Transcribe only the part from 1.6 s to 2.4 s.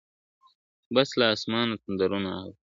تندرونه